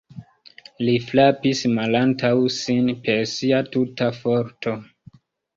Li 0.85 0.93
frapis 1.09 1.61
malantaŭ 1.75 2.33
sin 2.57 2.89
per 3.05 3.23
sia 3.35 3.63
tuta 3.77 4.09
forto. 4.23 4.75